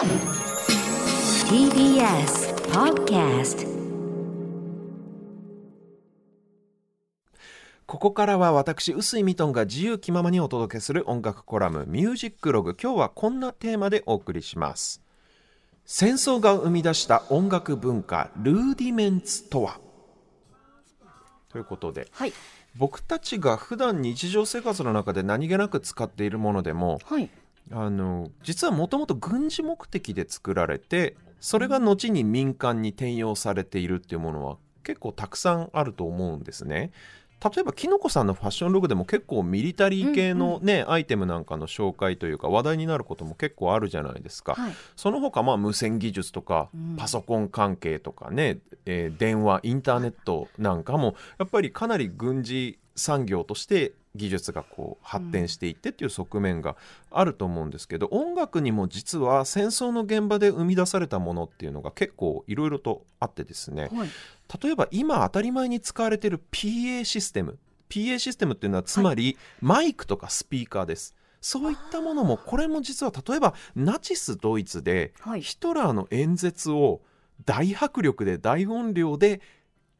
[0.00, 0.08] TBS
[2.72, 3.68] Podcast
[7.84, 15.02] ここからは私臼井ミトンが自由気ままにお届けする音楽コラム「ミュージックログ」今日はこんなテーマでお送りします
[15.84, 19.80] 戦争が生み出した音楽文化ルーディメンツとは？
[21.50, 22.32] ということではい。
[22.74, 27.28] 僕たちが普段日常生活の中で何気なく使っているものでもはい。
[27.72, 36.90] あの実はもともと軍事目的で作られてそれが後に民間に転用されているっていうものは結構たくさんあると思うんですね。
[37.42, 44.54] 例えばきのこさんのファッションログでも結構ミリタリー系のね、アイテムなんかの紹介というか話題になることも結構あるじゃないですか。
[44.54, 44.72] はい。
[44.94, 56.76] その他まあ無線技術とかうんパソコン関係とかね、えー電話インターネットなんかもやっぱりかなり軍事産業として技術がこう発展していってっていう側面が
[57.10, 64.08] あると思うんですけど、音楽にも実は戦争の現場で生み出されたものっていうのが結構いろいろとあってですねはい。
[64.62, 67.58] 例えば今当たり前に使われている PA システム
[67.88, 71.14] PA システムっていうのはつまりマイクとかスピーカーです。
[71.40, 75.40] そういったものもこれも実は例えばナチスドイツではい。
[75.40, 77.00] ヒトラーの演説を
[77.46, 79.40] 大迫力で大音量で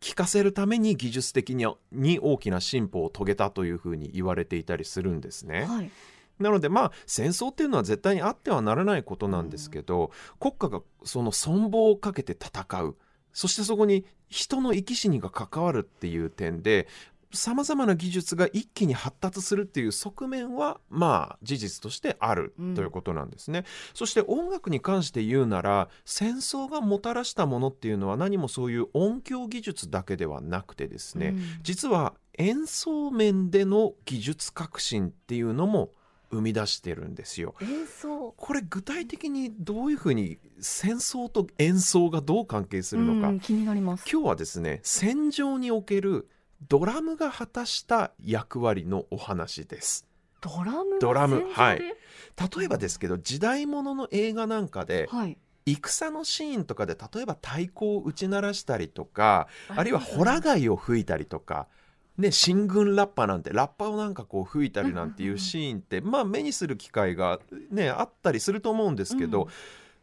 [0.01, 5.67] 聞かせるために技術的にに大きな進歩を遂げたというふうに言われていたりするんですね。
[5.67, 5.91] はい。
[6.39, 12.97] なのでまあ戦争っていうのは絶対にあってはならないことなんですけど、国家がその存亡をかけて戦う
[13.33, 16.87] そしてそこに人の生き死にが関わるっていう点で
[17.33, 23.65] さまざまな技術が一気に発達するっていう側面はまあ事実としてあるうんということなんですね。
[23.95, 35.91] そして音楽に関して言うなら戦争がもたらしたものっていうのは何もそういう音響技術だけではなくてですね、うん実は演奏面での技術革新っていうのも
[36.31, 37.55] 生み出してるんですよ。
[37.61, 38.35] 演奏。
[38.37, 44.05] これ具体的にどういうふうに戦争と演奏がどう関係するのか、うん気になります。
[44.11, 46.29] 今日はですね戦場における
[46.69, 50.07] ドラムが果たした役割のお話です。
[50.41, 51.79] ドラムがドラムはい。
[51.79, 55.39] 例えばですけど時代物の映画なんかではい。
[55.67, 61.69] 戦のシーンとかで例えば太鼓を打ち鳴らしたりとかあるいはホラ貝を吹いたりとか、
[62.17, 67.39] ね、新軍ラッパなんてラッパをなんかこう吹いたりなんていうシーンって、まあ目にする機会が、
[67.71, 69.49] ね、あったりすると思うんですけど、うん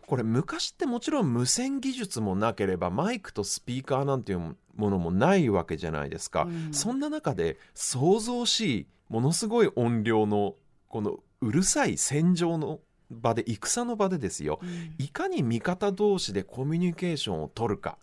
[0.07, 6.43] これ昔ってもちろん無線技術もなければマイクとスピーカーなんていうものもないわけじゃないですか。
[6.43, 10.55] うんそんな中で想像しいものすごい音量の
[10.87, 12.79] このうるさい戦場の
[13.11, 17.97] 場で戦の場でですようんいかに味方同士でコミュニケーションを取るか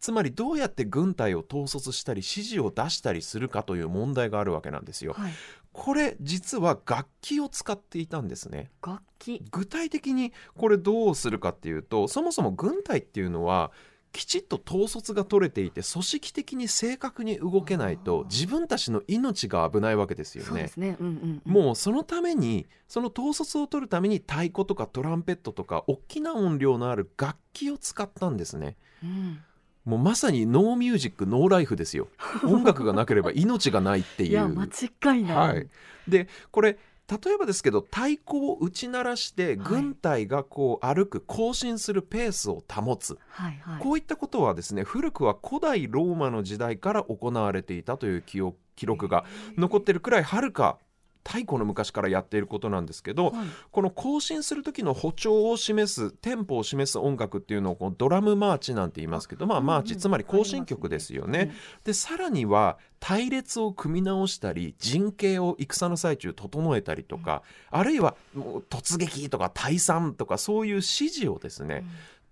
[0.00, 5.14] つまりどうやって軍隊を統率したり指示を出したりするかという問題があるわけなんですよ。
[5.14, 5.32] はい。
[5.74, 8.70] これ実は楽器を使っていたんですね。
[8.80, 9.42] 楽器。
[9.50, 13.72] 具体的にこれどうするかっていうとそもそも軍隊っていうのは
[14.12, 20.68] きちっと統率が取れていて組織的に正確に動けないと自分たちの命が危ないわけですよねそうで。
[20.68, 20.96] すね。
[21.00, 21.52] うんうんうん。
[21.52, 28.76] もうそのためにその統率を取るために太鼓とかトランペットとか大きな音量のある楽器を使ったんですね。
[29.02, 29.40] うん。
[29.84, 32.08] もうまさに No Music No Life ですよ。
[32.44, 34.30] 音楽がなければ命がないっていう。
[34.30, 35.36] いや間違いない。
[35.36, 35.68] はい。
[36.08, 43.82] でこれ例えばですけど太鼓を打ち鳴らしてはい軍隊がこう歩く行進するペースを保つ、はいはい。
[43.82, 49.24] こういったことはですね古くは古代ローマの時代から行われていたという記憶記録が
[49.56, 50.78] 残ってるくらいはるか
[51.26, 53.46] 太古の昔からやっていることなんですけど、はい。
[53.70, 61.52] この行進する時の歩調を示すテンポを示す音楽っていうのをこうドラムマーチなんて言いますけどまあマーチつまり行進曲ですよね。
[61.84, 71.84] でさらには隊列を組み直したり陣形を戦の最中整えたりとか、あるいはもう突撃とか退散とかそういう指示をですね、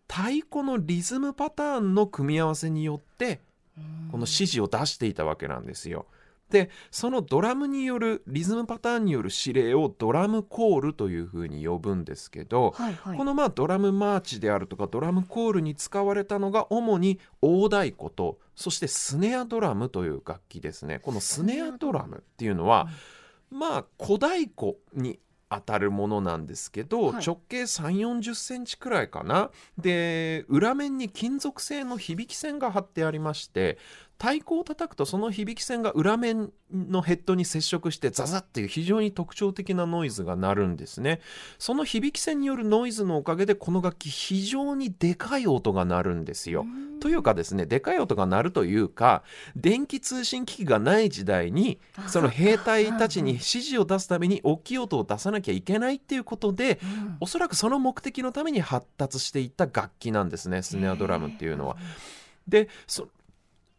[0.08, 3.40] 太鼓のリズムパターンの組み合わせによって
[3.78, 4.08] うん。
[4.10, 6.06] この指示を出していたわけなんですよ。
[6.52, 13.16] でそのドラムによるリズムパターンによる指令をドラムコールというふうに呼ぶんですけど、はいはい。
[13.16, 20.98] このまあドラムマーチであるとかドラムコールに使われたのが主に大太鼓とそしてスネアドラムという楽器ですね。
[20.98, 22.86] このスネアドラムっていうのは
[23.50, 33.78] まあ小太鼓に当たるものなんですけど、はい直径3 4 0センチくらいかなで裏面に金属製の響き線が貼ってありまして
[34.22, 41.20] 太鼓を叩くとその響き線が裏面のヘッドに接触してザザっていう非常に特徴的なノイズが鳴るんですね。
[41.58, 46.64] その響き線によるノイズのおかげでこの楽器非常にでかい音が鳴るんですよ。
[47.00, 49.24] というかですねでかい音が鳴るというか
[49.56, 57.16] 電気通信機器がない時代にあその兵隊たちに指示を出すために大きい音を出さなきゃいけないっていうことでうん。
[57.18, 61.76] おそらくその目的のために発達していった楽器なんですねスネアドラムっていうのは。
[62.46, 63.08] でそ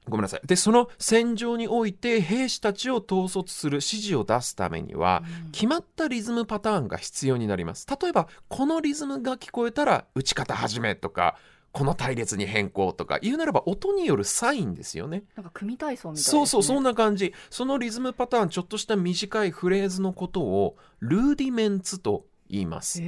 [0.08, 0.42] ごめんなさい。
[0.46, 5.52] でその戦場において兵士たちを統率する指示を出すためにはうん。
[5.52, 7.88] 決まったリズムパターンが必要になります。
[8.02, 11.38] 例えばこのリズムが聞こえたら打ち方始めとか
[11.72, 15.24] この隊列に変更とか言うならば音によるサインですよね。
[15.36, 17.34] なんか組体操みたいです、ね、そうそうそんな感じ。
[17.50, 23.02] そのリズムパターンちょっとした短いフレーズのことをルーディメンツと言います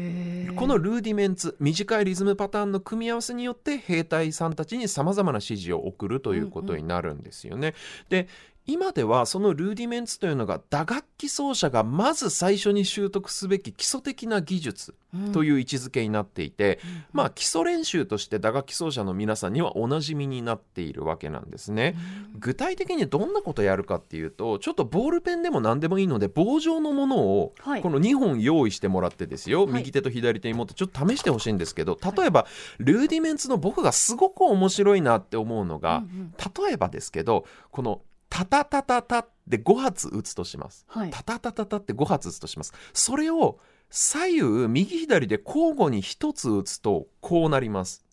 [0.56, 7.76] このルーディメンツ短いリズムパターンの組み合わせによって兵隊さんたちにさまざまな指示を送るということになるんですよね。
[8.10, 8.28] で
[8.68, 14.96] 今ではそのルーディメンツというのが打楽器奏者がまず最初に習得すべき基礎的な技術
[15.34, 16.80] という位置づけになっていて、
[17.14, 21.96] まあ基礎練習として打楽器奏者の皆さんにはおなじみになっているわけなんですね。
[22.38, 27.82] 具体的にどんなことやるかっていうとちょっとボールペンでも何でもいいので棒状のものをはい。
[27.82, 29.74] この2本用意してもらってですよ、はい。
[29.74, 32.48] 右手と左手に持ってちょっと試してほしいんですけど例えば
[32.80, 36.34] ルーディメンツの僕がすごく面白いなって思うのが、うんうん。
[36.68, 38.02] 例えばですけどこの
[38.36, 40.86] タタタタタって5発打つとします。
[40.90, 42.74] はいタタタタタって5発打つとします。
[42.94, 43.60] それを
[43.90, 48.04] 左右右左で交互に1つ打つとこうなります。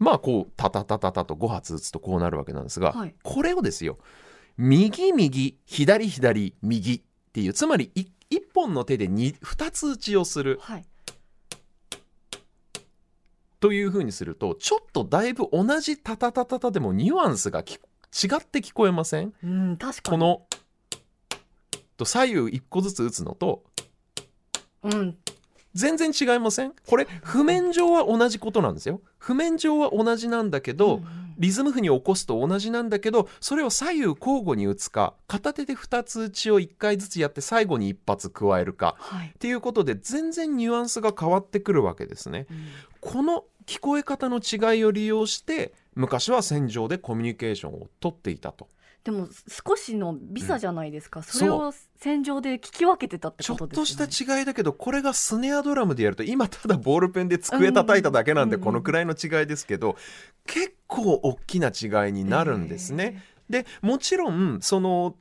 [0.00, 3.98] まあこうタタタタタと5発打つとこうなるわけなんですが、はいこれをですよ
[4.56, 10.84] 右右左左右っていうつまり1本の手で 2, 2つ打ちをするはい
[13.62, 17.80] というふうにするとちょっとだいぶ同じタタタタタでもニュアンスがき違っ
[18.44, 19.32] て聞こえません？
[19.42, 20.18] うん確かに。
[20.18, 20.42] この
[21.96, 23.62] と左右1個ずつ打つのと
[24.82, 25.16] うん。
[25.74, 26.74] 全然違いません？
[26.86, 29.00] これ譜面上は同じことなんですよ。
[29.16, 31.34] 譜面上は同じなんだけど、うんうん。
[31.38, 39.28] リズム譜に起こすと同じなんだけどそれを左右交互に打つか片手で2つ打ちを1回ずつやって最後に1発加えるかはい。
[39.28, 42.46] っていうことで全然ニュアンスが変わってくるわけですね。
[42.50, 42.66] うん。
[43.00, 48.68] この聞こえ方の違いを利用して昔は戦場でコミュニケーションを取っていたと。
[49.04, 49.26] でも
[49.66, 51.22] 少しのビザじゃないですか、ん。
[51.24, 54.06] それを戦場で聞き分けてたってちょっことですね。
[54.06, 59.96] とした違いだけどこれがスネアドラムでやると今ただボールペンで机叩いただけなんでうんこのくらいの違いですけど
[60.46, 63.24] 結構大きな違いになるんですね。
[63.50, 65.16] でもちろんその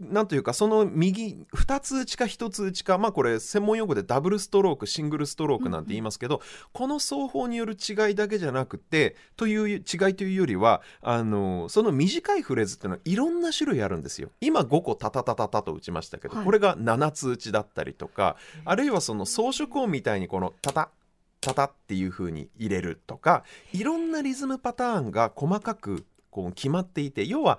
[0.00, 6.40] なんというかその右2つ打ちか1つ打ちかまあこれ専門用語でダブルストロークシングルストロークなんて言いますけど、
[6.72, 9.82] この双方による違いだけじゃなくてという違い
[10.14, 14.30] というよりはあのその短いフレーズっていうのはいろんな種類あるんですよ。
[14.40, 16.44] 今5個タタタタタと打ちましたけど、はい。
[16.44, 20.90] これが7つ打ちだったりとかあるいはその装飾音みたいにこのタタ
[21.40, 27.58] タタっていう風に入れるとかいろんなリズムパターンが細かくこう決まっていて要は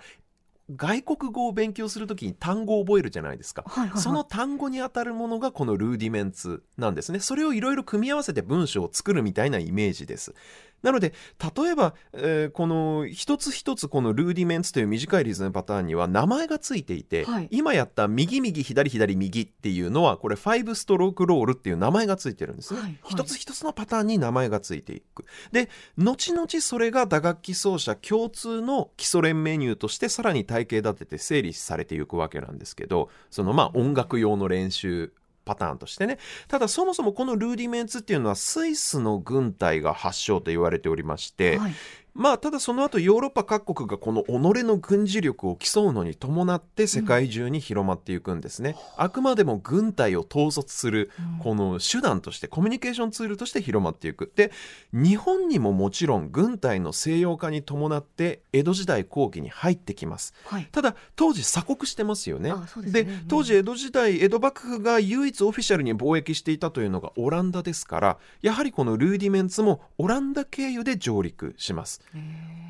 [0.76, 3.64] 外国語を勉強するときに単語を覚えるじゃないですか。
[3.68, 7.20] はいはいはいその単語に当たるものがこのルーディメンツなんですね。
[7.20, 10.34] それをいろいろ組み合わせて文章を作るみたいなイメージです。
[10.82, 11.14] なので
[11.56, 22.80] 例えば、えーこの一つ一つこのルーディメンツという短いリズムパターンには名前がついていて、はい今やった右右左左右っていうのはこれ5ストロークロールっていう名前がついてるんですね。
[22.80, 25.26] はいはい一つ一つのパターンに名前がついていく。
[25.52, 35.14] で後々それが打楽器奏者共通の基礎練メニューとしてさらに体系立てて整理されていくわけなんですけどそのまあ音楽用の練習
[35.44, 36.20] パターンとしてね。
[36.48, 41.74] ただそもそもこのルーディメンツっていうのはスイスの軍隊が発祥と言われておりまして、はい。
[42.14, 54.32] まあただその後ヨーロッパ各国がこの己の軍事力を競うのに伴って世界中に広まっていくんですね、あくまでも軍隊を統率するこの手段としてコミュニケーションツールとして広まっていく。
[54.36, 54.52] で
[54.94, 60.34] 日本にももちろん軍隊の西洋化に伴って江戸時代後期に入ってきます。
[60.46, 60.68] はい。
[60.72, 62.54] ただ当時鎖国してますよね。
[62.78, 63.12] でね。
[63.22, 63.28] うん。
[63.28, 72.01] 当時江戸時代江戸幕府が唯一オフィシャルに貿易していたというのがオランダですからやはりこのルーディメンツもオランダ経由で上陸します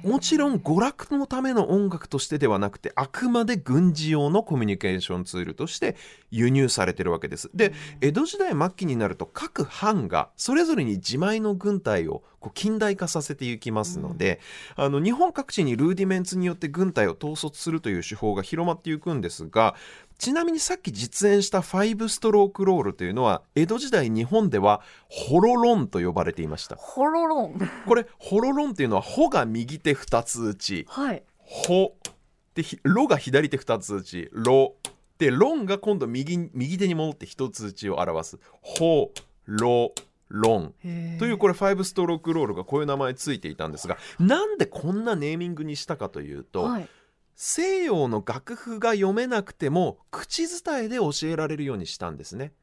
[0.04, 5.96] もちろん娯楽のための音楽としてではなくてあくまで軍事用のコミュニケーションツールとして
[6.32, 7.52] 輸入されてるわけです。
[7.54, 14.42] で江戸時代末期になると各藩がそれぞれに自前の軍隊をこう近代化させていきますので、
[14.76, 19.76] あの日本各地にルーディメンツによって軍隊を統率するという手法が広まっていくんですが
[20.18, 26.76] ちなみにさっき実演した5ストロークロールというのは江戸時代日本ではホロロンと呼ばれていました。
[26.76, 27.70] ホロロン。
[27.88, 30.86] これホロロンっていうのは「ほ」が右手2つ打ち。
[30.90, 31.96] はい「ほ」
[32.56, 34.76] でひ「ろ」が左手2つ打ち「ろ」
[35.18, 39.12] で「ロン」が今度右右手に戻って1つ打ちを表す「ほ」
[39.46, 39.94] 「ろ」
[40.32, 40.74] 「ロン」
[41.20, 46.90] というこれ5ストロークロールがこういう名前ついていたんですがなんでこんなネーミングにしたかというと、はい。
[47.44, 52.54] 西洋の楽譜が読めなくても口伝えで教えられるようにしたんですね。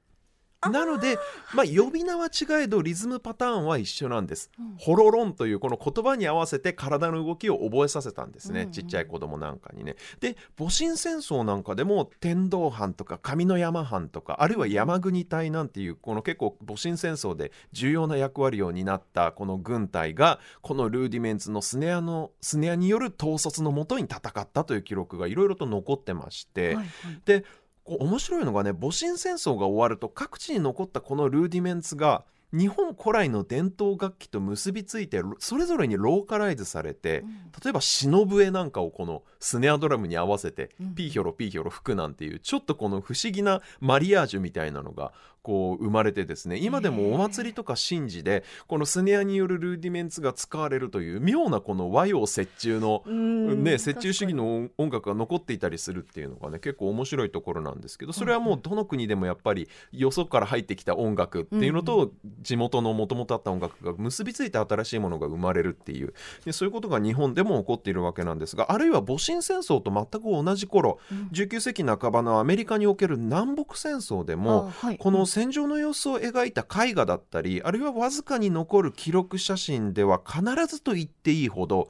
[0.63, 1.19] なので、
[1.55, 4.51] まあ、呼び名は違えどリズムパターンは一緒なんです。
[4.59, 4.75] うん。
[4.77, 9.97] ホロロンというこの言葉に合わせて体の動きを覚えさせたんですね、うんうんちっちゃい子供なんかにね。
[10.21, 26.87] で戊辰戦争なんかでも天道藩とか上の山藩とかあるいは山国隊なんていうこの結構戊辰戦争で重要な役割を担ったこの軍隊がこのルーディメンツのスネアのスネアによる統率のもとに戦ったという記録がいろいろと残ってまして、はい。
[27.25, 27.45] で
[27.89, 37.29] こう面白いのがね戊辰戦争が終わると各地に残ったこのルーディメンツが日本古来の伝統楽器と結びついてそれぞれにローカライズされてうん。
[37.63, 40.95] 例えば篠笛なんかをこのスネアドラムに合わせてうん。
[40.95, 45.13] ピーヒョロピーヒョロ吹くなんていうちょっとこの不思議なマリアージュみたいなのが
[45.49, 62.13] こう生まれてですね今でもお祭りとか神事でこのスネアによるルーディメンツが使われるという妙なこの和洋折衷のうんね、折衷主義の音音楽が残っていたりするっていうのがね結構面白いところなんですけどそれはもうどの国でもやっぱりよそから入ってきた音楽っていうのと
[62.43, 66.13] 地元のもともとあった音楽が結びついて新しいものが生まれるっていう
[66.45, 71.29] でそういうことが日本でも起こっているわけなんですがあるいは戊辰戦争と全く同じ頃うん。
[71.33, 81.89] 19世紀半ばのアメリカにおける南北戦争でもこの戦場の様子を描いた絵画だったりあるいはわずかに残る記録写真では必ずと言っていいほど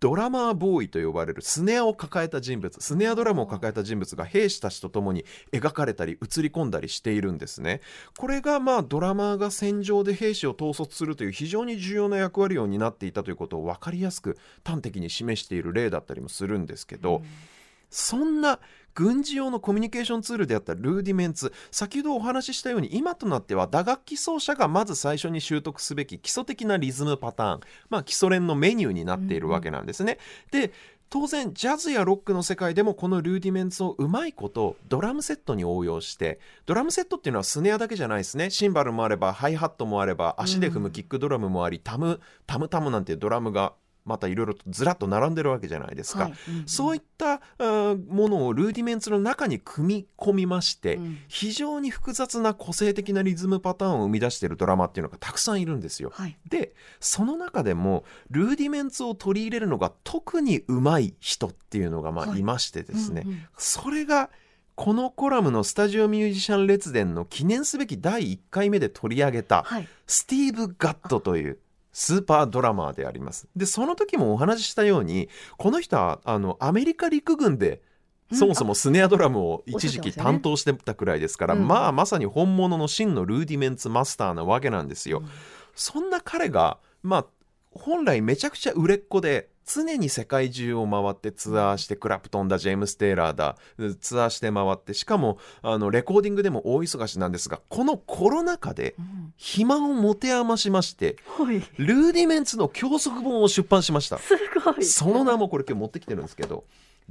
[0.00, 7.80] ドラマーボーイと呼ばれるスネアを抱えた人物スネアドラムを抱えた人物が兵士たちと共に描かれたり映り込んだりしているんですね。
[8.16, 17.22] これがまあドラマーが戦場で兵士を統率するという非常に重要な役割を担っていたということを分かりやすく端的に示している例だったりもするんですけど、
[17.90, 18.60] そんな
[18.98, 21.52] 軍事用のコミュニケーションツールであったルーディメンツ。
[21.70, 30.18] 先ほどお話ししたように今となっては打楽器奏者がまず最初に習得すべき基礎的なリズムパターン、まあ、基礎練のメニューになっているわけなんですね。
[30.50, 30.72] で
[31.10, 38.50] 当然ジャズやロックの世界でもこのルーディメンツをうまいことドラムセットに応用してドラムセットっていうのはスネアだけじゃないですね。
[38.50, 43.74] シンバルもあればハイハットもあれば足で踏むキックドラムもあり、タムタムタムなんてドラムが
[44.08, 46.24] またいろいろとずらっと並んでるわけじゃないですか。
[46.24, 46.32] はい。
[46.48, 47.40] うんそういった
[48.08, 51.18] ものをルーディメンツの中に組み込みまして、うん。
[51.28, 56.10] 非常に複雑な個性的なリズムパターンを生み出しているドラマっていうのがたくさんいるんですよ。
[56.14, 56.36] はい。
[56.48, 62.40] でその中でもルーディメンツを取り入れるのが特にうまい人っていうのがまあはい。
[62.40, 63.42] いましてですね、うんうん。
[63.56, 64.30] それが
[64.74, 69.88] このコラムのスタジオミュージシャン列伝の記念すべき第1回目で取り上げたはい。
[70.06, 71.58] スティーブ・ガットという
[71.92, 73.48] スーパードラマーであります。
[73.56, 77.82] で、その時もお話ししたように、この人はあのアメリカ陸軍で
[78.30, 85.22] うんそもそもスネアドラムを一時期担当してたくらいですから、うんまあまさに本物の真のルーディメンツマスターなわけなんですよ。
[85.74, 87.26] そんな彼が、まあ、
[87.70, 93.56] 本来めちゃくちゃ売れっ子で、常に世界中を回ってツアーして、クラプトンだ、ジェームス・テイラーだ、
[94.00, 101.62] ツアーして回って、しかも、あの、レコーディングでも大忙しなんですが、このコロナ禍でうん暇を持て余しまして、はい。
[101.76, 104.18] ルーディメンツの教則本を出版しました。
[104.18, 104.84] すごい。
[104.84, 106.64] その名もこれ今日持ってきてるんですけど、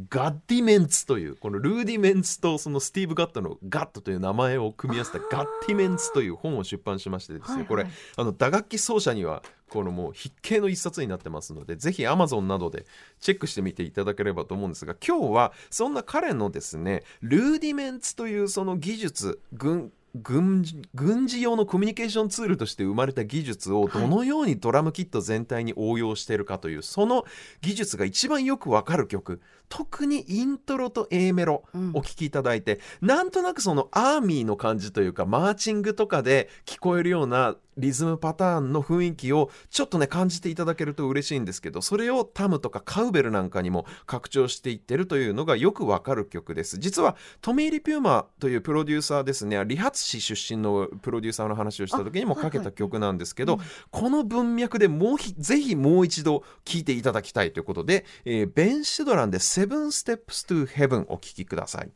[0.10, 12.86] ガッディメンツという、このルーディメンツとそのスティーブ・ガットのガットという名前を組み合わせたガッディメンツという本を出版しましてですね、これ、あの打楽器奏者にはこのもう筆形の一冊になってますので、ぜひ Amazon などで
[13.20, 19.92] チェックしてみていただければと思うんですが、今日はそんな彼のですね、ルーディメンツというその技術、軍
[20.24, 27.26] 軍事用のコミュニケーションツールとして生まれた技術をどのようにドラムキット全体に応用しているかという、その
[27.62, 29.42] 技術が一番よくわかる曲。
[29.70, 31.92] 特にイントロと A メロうん。
[31.94, 46.78] お聴きいただいて、なんとなくそのアーミーの感じというかマーチングとかで聞こえるようなリズムパターンの雰囲気をちょっとね感じていただけると嬉しいんですけどそれをタムとかカウベルなんかにも拡張していってるというのがよくわかる曲です。
[46.80, 49.64] 実はトミー・リ・ピューマというプロデューサーですね。
[49.66, 61.90] 理髪師出身のプロデューサーの話をした時にもかけた曲なんですけど、はいはいこの文脈でもうひぜひもう一度聴いていただきたいということで、えーベン・シドランで「Seven Steps to Heaven お聞きください。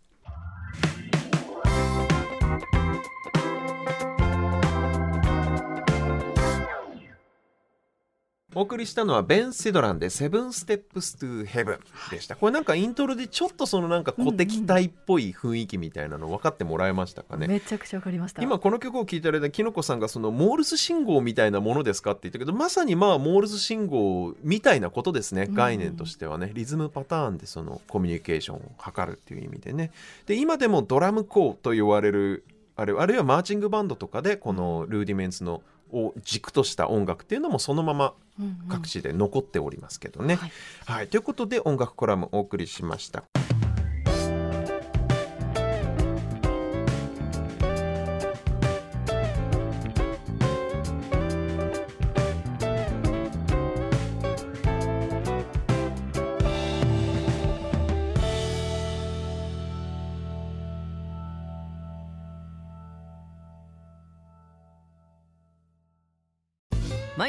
[8.54, 11.80] お送りしたのはベン・シドランで「Seven Steps to Heaven」
[12.12, 12.36] でした。
[12.36, 18.42] これなんかイントロでちょっとそのなんか鼓笛隊っぽい雰囲気みたいなの分かってもらえましたかね、めちゃくちゃわかりました。
[18.42, 25.46] 今この曲を聴いたらきのこさんがそのモールス信号みたいなものですかって言ったけどまさにまあモールス信号みたいなことですね。
[25.48, 25.54] うん。
[25.54, 26.52] 概念としてはね。
[26.54, 29.92] リズムパターンでそのコミュニケーションを図るっていう意味でね。
[30.26, 32.44] で今でもドラムコーと言われる
[32.76, 40.36] あるあるいはマーチングバンドとかでこのルーディメンツのを軸とした音楽っていうのもそのままうんうん各地で残っておりますけどね。
[40.36, 40.52] はい
[40.86, 43.24] はい、ということで音楽コラムお送りしました。